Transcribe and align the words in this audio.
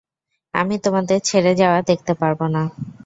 আমি 0.53 0.75
তোমাদের 0.85 1.17
ছেঁড়ে 1.21 1.53
যাওয়া 1.55 1.79
দেখতে 1.89 2.13
পারব 2.13 2.39
না। 2.55 2.63